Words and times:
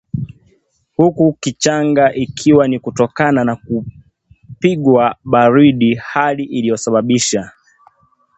huku 0.95 1.33
kichanga 1.39 2.13
ikiwa 2.13 2.67
ni 2.67 2.79
kutokana 2.79 3.43
na 3.43 3.55
kupigwa 3.55 5.15
baridi 5.23 5.95
hali 5.95 6.43
iliyosababisha 6.43 7.51